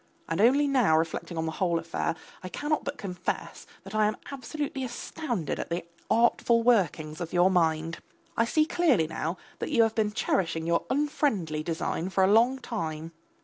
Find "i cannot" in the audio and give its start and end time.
2.41-2.83